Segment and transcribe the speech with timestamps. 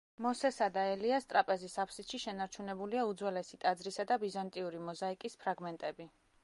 [0.25, 6.15] მოსესა და ელიას ტრაპეზის აფსიდში შენარჩუნებულია უძველესი ტაძრისა და ბიზანტიური მოზაიკის ფრაგმენტები.